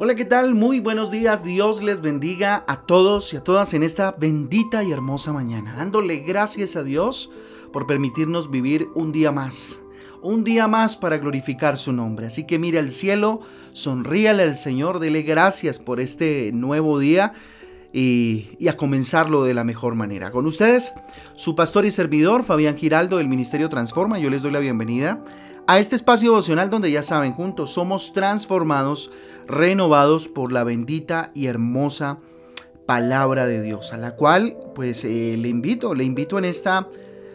[0.00, 0.54] Hola, ¿qué tal?
[0.54, 1.42] Muy buenos días.
[1.42, 5.74] Dios les bendiga a todos y a todas en esta bendita y hermosa mañana.
[5.76, 7.32] Dándole gracias a Dios
[7.72, 9.82] por permitirnos vivir un día más.
[10.22, 12.26] Un día más para glorificar su nombre.
[12.26, 13.40] Así que mire al cielo,
[13.72, 17.32] sonríale al Señor, dele gracias por este nuevo día
[17.92, 20.30] y, y, a comenzarlo de la mejor manera.
[20.30, 20.92] Con ustedes,
[21.34, 24.20] su pastor y servidor, Fabián Giraldo del Ministerio Transforma.
[24.20, 25.20] Yo les doy la bienvenida
[25.68, 29.10] a este espacio devocional donde ya saben, juntos somos transformados,
[29.46, 32.20] renovados por la bendita y hermosa
[32.86, 36.88] palabra de Dios, a la cual pues eh, le invito, le invito en esta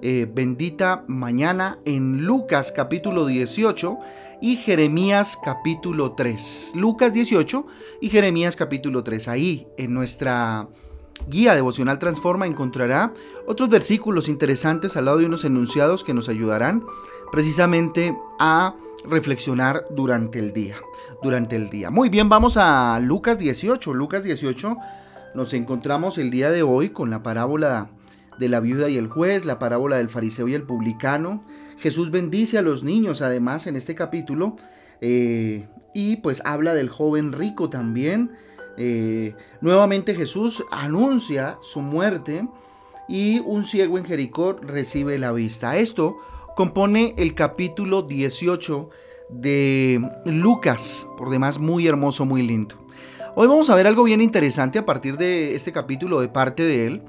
[0.00, 3.98] eh, bendita mañana en Lucas capítulo 18
[4.40, 6.72] y Jeremías capítulo 3.
[6.76, 7.66] Lucas 18
[8.00, 9.28] y Jeremías capítulo 3.
[9.28, 10.66] Ahí en nuestra
[11.28, 13.12] guía devocional Transforma encontrará
[13.46, 16.84] otros versículos interesantes al lado de unos enunciados que nos ayudarán
[17.32, 18.74] precisamente a
[19.06, 20.76] reflexionar durante el día.
[21.22, 21.90] Durante el día.
[21.90, 23.94] Muy bien, vamos a Lucas 18.
[23.94, 24.76] Lucas 18
[25.34, 27.90] nos encontramos el día de hoy con la parábola
[28.38, 31.44] de la viuda y el juez, la parábola del fariseo y el publicano.
[31.78, 34.56] Jesús bendice a los niños además en este capítulo
[35.00, 38.32] eh, y pues habla del joven rico también
[38.76, 42.46] eh, nuevamente Jesús anuncia su muerte
[43.08, 45.76] y un ciego en Jericó recibe la vista.
[45.76, 46.16] Esto
[46.56, 48.88] compone el capítulo 18
[49.28, 52.76] de Lucas, por demás muy hermoso, muy lindo.
[53.36, 56.86] Hoy vamos a ver algo bien interesante a partir de este capítulo de parte de
[56.86, 57.02] él,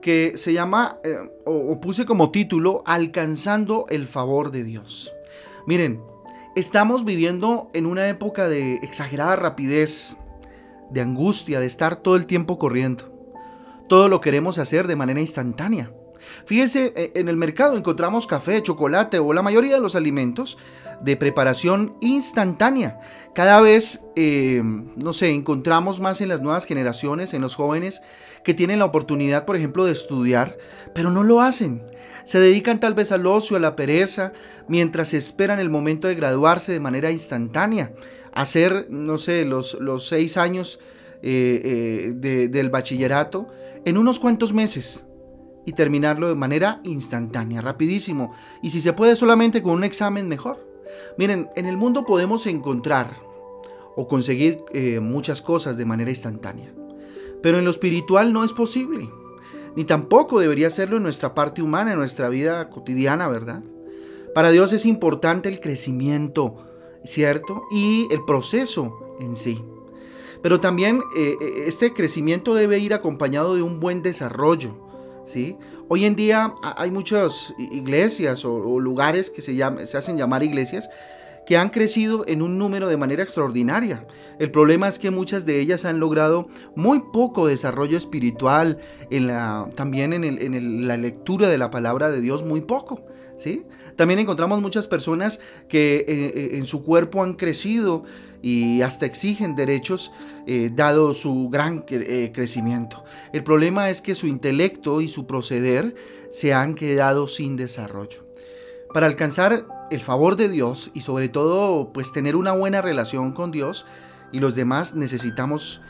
[0.00, 5.12] que se llama, eh, o puse como título, Alcanzando el favor de Dios.
[5.66, 6.00] Miren,
[6.54, 10.16] estamos viviendo en una época de exagerada rapidez,
[10.90, 13.12] de angustia, de estar todo el tiempo corriendo.
[13.88, 15.92] Todo lo queremos hacer de manera instantánea.
[16.46, 20.58] Fíjense, e, en el mercado encontramos café, chocolate o la mayoría de los alimentos
[21.00, 23.00] de preparación instantánea.
[23.34, 28.00] Cada vez, eh, no sé, encontramos más en las nuevas generaciones, en los jóvenes,
[28.44, 30.56] que tienen la oportunidad, por ejemplo, de estudiar,
[30.94, 31.82] pero no lo hacen.
[32.24, 34.32] Se dedican tal vez al ocio, a la pereza,
[34.68, 37.92] mientras esperan el momento de graduarse de manera instantánea
[38.34, 40.80] hacer, no sé, los, los seis años
[41.22, 43.46] eh, eh, del bachillerato
[43.84, 45.06] en unos cuantos meses
[45.64, 48.32] y terminarlo de manera instantánea, rapidísimo.
[48.62, 50.66] Y si se puede solamente con un examen, mejor.
[51.18, 53.10] Miren, en el mundo podemos encontrar
[53.96, 56.72] o conseguir eh, muchas cosas de manera instantánea.
[57.42, 59.08] Pero en lo espiritual no es posible.
[59.76, 63.62] Ni tampoco debería serlo en nuestra parte humana, en nuestra vida cotidiana, ¿verdad?
[64.34, 66.56] Para Dios es importante el crecimiento,
[67.04, 67.64] ¿cierto?
[67.70, 69.62] Y el proceso en sí.
[70.42, 74.83] Pero también eh, eh, este crecimiento debe ir acompañado de un buen desarrollo,
[75.24, 75.56] ¿sí?
[75.88, 80.88] Hoy en día hay muchas iglesias o, lugares que se, se hacen llamar iglesias
[81.46, 84.06] que han crecido en un número de manera extraordinaria.
[84.38, 88.78] El problema es que muchas de ellas han logrado muy poco desarrollo espiritual,
[89.10, 93.02] en la, también en, la lectura de la palabra de Dios, muy poco.
[93.36, 93.64] ¿sí?
[93.96, 98.04] También encontramos muchas personas que eh, eh, en su cuerpo han crecido
[98.42, 100.12] y hasta exigen derechos
[100.46, 103.04] eh, dado su gran crecimiento.
[103.32, 105.94] El problema es que su intelecto y su proceder
[106.30, 108.24] se han quedado sin desarrollo.
[108.94, 113.50] Para alcanzar el favor de Dios y sobre todo pues tener una buena relación con
[113.50, 113.86] Dios
[114.30, 115.80] y los demás necesitamos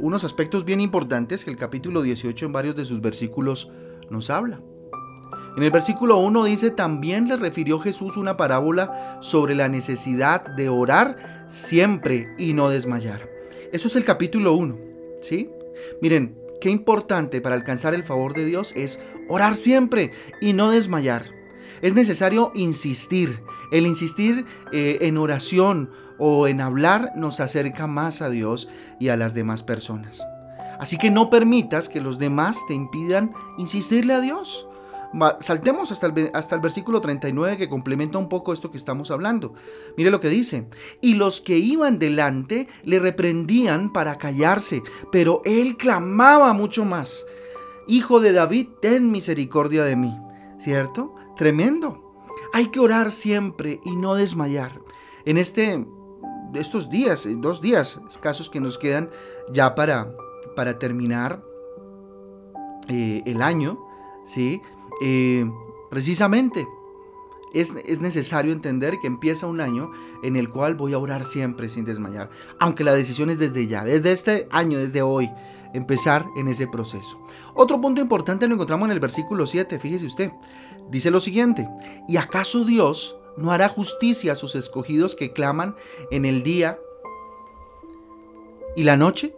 [0.00, 3.70] unos aspectos bien importantes que el capítulo 18 en varios de sus versículos
[4.10, 4.60] nos habla.
[5.56, 10.68] En el versículo 1 dice, también le refirió Jesús una parábola sobre la necesidad de
[10.68, 13.30] orar siempre y no desmayar.
[13.72, 14.76] Eso es el capítulo 1,
[15.22, 15.48] ¿sí?
[16.02, 21.35] Miren, qué importante para alcanzar el favor de Dios es orar siempre y no desmayar.
[21.82, 23.42] Es necesario insistir.
[23.70, 29.16] El insistir eh, en oración o en hablar nos acerca más a Dios y a
[29.16, 30.26] las demás personas.
[30.78, 34.66] Así que no permitas que los demás te impidan insistirle a Dios.
[35.40, 39.54] Saltemos hasta el, hasta el versículo 39 que complementa un poco esto que estamos hablando.
[39.96, 40.68] Mire lo que dice.
[41.00, 47.24] Y los que iban delante le reprendían para callarse, pero él clamaba mucho más.
[47.86, 50.14] Hijo de David, ten misericordia de mí.
[50.58, 51.15] ¿Cierto?
[51.36, 52.02] Tremendo.
[52.52, 54.80] Hay que orar siempre y no desmayar.
[55.24, 55.86] En este,
[56.54, 59.10] estos días, dos días escasos que nos quedan
[59.52, 60.14] ya para,
[60.54, 61.42] para terminar
[62.88, 63.78] eh, el año,
[64.24, 64.62] ¿sí?
[65.02, 65.44] Eh,
[65.90, 66.66] precisamente
[67.60, 69.90] es, es, necesario entender que empieza un año
[70.22, 73.84] en el cual voy a orar siempre sin desmayar, aunque la decisión es desde ya,
[73.84, 75.30] desde este año, desde hoy,
[75.74, 77.20] empezar en ese proceso.
[77.54, 80.32] Otro punto importante lo encontramos en el versículo 7, fíjese usted,
[80.90, 81.68] dice lo siguiente,
[82.08, 85.74] ¿y acaso Dios no hará justicia a sus escogidos que claman
[86.10, 86.78] en el día
[88.76, 89.34] ¿Y la noche?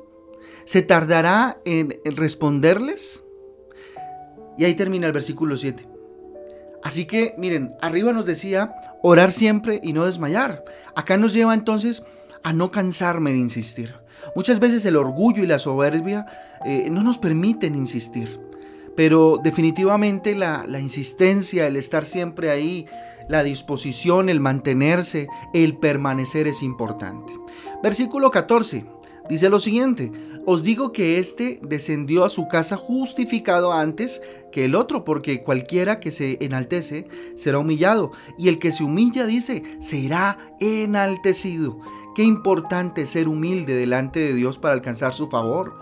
[0.65, 3.25] ¿Se tardará en responderles?
[4.59, 5.89] Y ahí termina el versículo 7.
[6.83, 10.65] Así que, miren, arriba nos decía orar siempre y no desmayar.
[10.95, 12.03] Acá nos lleva entonces
[12.43, 13.95] a no cansarme de insistir.
[14.35, 16.27] Muchas veces el orgullo y la soberbia
[16.65, 18.41] eh, no nos permiten insistir.
[18.97, 22.87] Pero definitivamente la, la insistencia, el estar siempre ahí,
[23.29, 27.33] la disposición, el mantenerse, el permanecer es importante.
[27.83, 28.98] Versículo 14
[29.29, 30.13] dice lo siguiente,
[30.47, 36.01] os digo que éste descendió a su casa justificado antes que el otro, porque cualquiera
[36.01, 41.79] que se enaltece será humillado, y el que se humilla, dice, será enaltecido.
[42.15, 45.79] Qué importante ser humilde delante de Dios para alcanzar su favor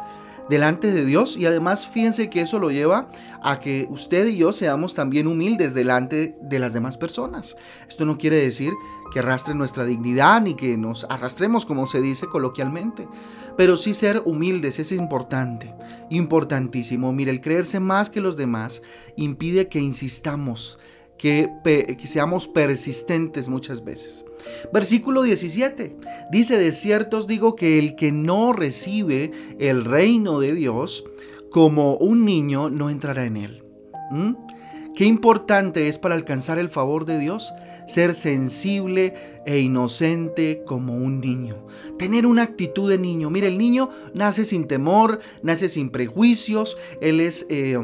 [0.48, 3.08] delante de Dios y además fíjense que eso lo lleva
[3.42, 7.56] a que usted y yo seamos también humildes delante de las demás personas.
[7.88, 8.72] Esto no quiere decir
[9.12, 13.08] que arrastre nuestra dignidad ni que nos arrastremos como se dice coloquialmente,
[13.56, 15.74] pero sí ser humildes es importante,
[16.10, 17.12] importantísimo.
[17.12, 18.82] Mire, el creerse más que los demás
[19.16, 20.78] impide que insistamos
[21.18, 24.24] que, seamos persistentes muchas veces.
[24.72, 25.96] Versículo 17
[26.30, 31.04] dice, de cierto os digo que el que no recibe el reino de Dios
[31.50, 33.64] como un niño no entrará en él.
[34.10, 34.34] ¿Mm?
[34.94, 37.52] Qué importante es para alcanzar el favor de Dios
[37.86, 39.14] ser sensible
[39.46, 41.66] e inocente como un niño.
[41.98, 43.30] Tener una actitud de niño.
[43.30, 47.46] Mire, el niño nace sin temor, nace sin prejuicios, él es...
[47.48, 47.78] Eh,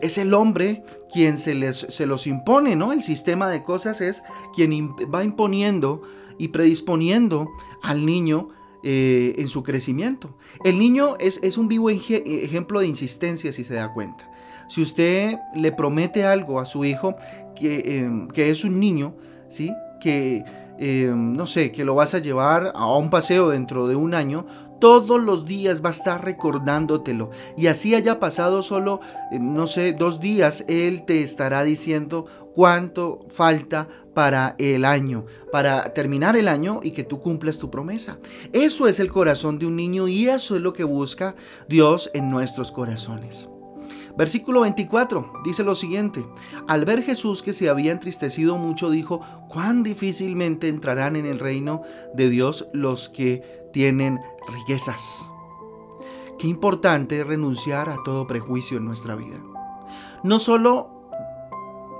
[0.00, 0.82] es el hombre
[1.12, 2.92] quien se, les, se los impone, ¿no?
[2.92, 4.22] El sistema de cosas es
[4.54, 6.02] quien va imponiendo
[6.38, 7.48] y predisponiendo
[7.82, 8.48] al niño
[8.82, 10.36] eh, en su crecimiento.
[10.64, 14.30] El niño es, es un vivo ejemplo de insistencia, si se da cuenta.
[14.68, 17.16] Si usted le promete algo a su hijo
[17.54, 19.14] que, em, que es un niño,
[19.48, 19.72] ¿sí?
[20.00, 20.44] Que,
[20.78, 24.46] em, no sé, que lo vas a llevar a un paseo dentro de un año,
[24.78, 27.30] todos los días va a estar recordándotelo.
[27.56, 29.00] Y así haya pasado solo,
[29.32, 35.92] eh, no sé, dos días, Él te estará diciendo cuánto falta para el año, para
[35.92, 38.18] terminar el año y que tú cumplas tu promesa.
[38.52, 41.34] Eso es el corazón de un niño y eso es lo que busca
[41.68, 43.48] Dios en nuestros corazones.
[44.16, 46.26] Versículo 24 dice lo siguiente,
[46.66, 51.82] al ver Jesús que se había entristecido mucho, dijo, cuán difícilmente entrarán en el reino
[52.14, 53.42] de Dios los que
[53.72, 54.18] tienen
[54.48, 55.30] riquezas.
[56.38, 59.38] Qué importante renunciar a todo prejuicio en nuestra vida.
[60.22, 60.95] No solo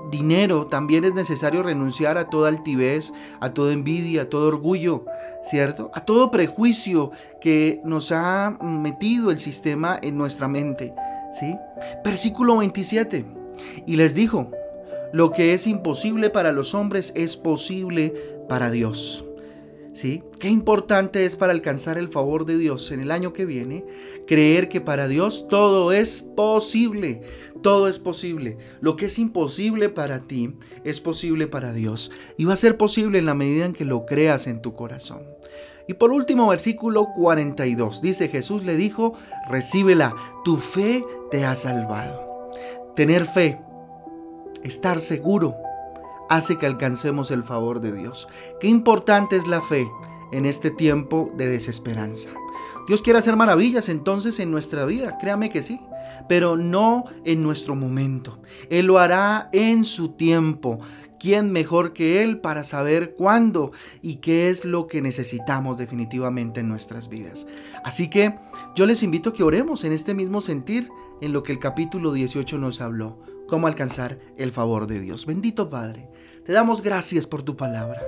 [0.09, 5.05] dinero, también es necesario renunciar a toda altivez, a toda envidia, a todo orgullo,
[5.43, 5.91] ¿cierto?
[5.93, 7.11] A todo prejuicio
[7.41, 10.93] que nos ha metido el sistema en nuestra mente.
[11.33, 11.55] ¿sí?
[12.03, 13.25] Versículo 27.
[13.85, 14.51] Y les dijo,
[15.13, 18.13] lo que es imposible para los hombres es posible
[18.47, 19.26] para Dios.
[20.39, 23.83] Qué importante es para alcanzar el favor de Dios en el año que viene,
[24.27, 27.21] creer que para Dios todo es posible,
[27.63, 28.59] todo es posible.
[28.79, 30.53] Lo que es imposible para ti
[30.83, 34.05] es posible para Dios y va a ser posible en la medida en que lo
[34.05, 35.23] creas en tu corazón.
[35.87, 39.13] Y por último, versículo 42, dice Jesús le dijo,
[39.49, 42.51] recíbela, tu fe te ha salvado.
[42.95, 43.59] Tener fe,
[44.63, 45.55] estar seguro,
[46.29, 48.27] hace que alcancemos el favor de Dios.
[48.59, 49.89] Qué importante es la fe
[50.31, 52.29] en este tiempo de desesperanza.
[52.87, 55.79] Dios quiere hacer maravillas entonces en nuestra vida, créame que sí,
[56.29, 58.39] pero no en nuestro momento.
[58.69, 60.79] Él lo hará en su tiempo.
[61.19, 63.71] ¿Quién mejor que Él para saber cuándo
[64.01, 67.47] y qué es lo que necesitamos definitivamente en nuestras vidas?
[67.83, 68.35] Así que
[68.75, 70.89] yo les invito a que oremos en este mismo sentir
[71.21, 75.25] en lo que el capítulo 18 nos habló, cómo alcanzar el favor de Dios.
[75.25, 76.09] Bendito Padre,
[76.45, 78.01] te damos gracias por tu palabra.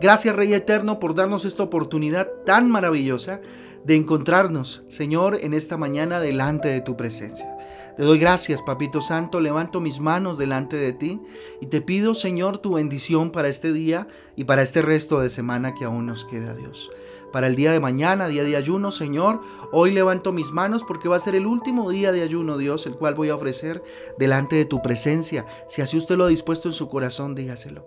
[0.00, 3.40] Gracias Rey Eterno por darnos esta oportunidad tan maravillosa
[3.86, 7.56] de encontrarnos, Señor, en esta mañana delante de tu presencia.
[7.96, 11.20] Te doy gracias, Papito Santo, levanto mis manos delante de ti
[11.60, 15.72] y te pido, Señor, tu bendición para este día y para este resto de semana
[15.72, 16.90] que aún nos queda, Dios.
[17.32, 19.40] Para el día de mañana, día de ayuno, Señor,
[19.72, 22.94] hoy levanto mis manos porque va a ser el último día de ayuno, Dios, el
[22.94, 23.82] cual voy a ofrecer
[24.18, 25.46] delante de tu presencia.
[25.68, 27.86] Si así usted lo ha dispuesto en su corazón, dígaselo.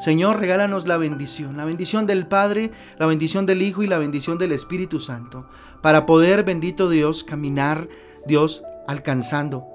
[0.00, 4.38] Señor, regálanos la bendición, la bendición del Padre, la bendición del Hijo y la bendición
[4.38, 5.46] del Espíritu Santo,
[5.82, 7.88] para poder, bendito Dios, caminar,
[8.26, 9.66] Dios, alcanzando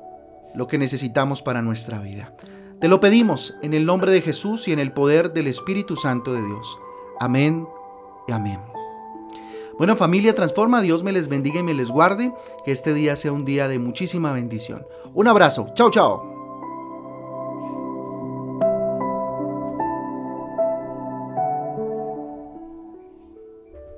[0.55, 2.33] lo que necesitamos para nuestra vida.
[2.79, 6.33] Te lo pedimos en el nombre de Jesús y en el poder del Espíritu Santo
[6.33, 6.77] de Dios.
[7.19, 7.65] Amén
[8.27, 8.72] y amén.
[9.77, 13.31] Bueno familia, transforma, Dios me les bendiga y me les guarde, que este día sea
[13.31, 14.85] un día de muchísima bendición.
[15.13, 16.32] Un abrazo, chao chao.